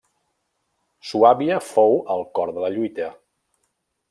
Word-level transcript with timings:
Suàbia 1.09 1.59
fou 1.67 1.95
al 2.15 2.27
cor 2.39 2.57
de 2.57 2.65
la 2.65 2.73
lluita. 2.79 3.15